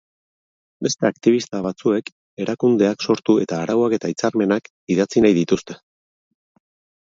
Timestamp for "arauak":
3.67-3.97